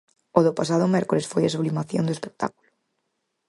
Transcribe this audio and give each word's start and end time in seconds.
O 0.37 0.39
do 0.45 0.51
pasado 0.59 0.91
mércores 0.95 1.29
foi 1.31 1.43
a 1.45 1.53
sublimación 1.55 2.03
do 2.05 2.15
espectáculo. 2.17 2.69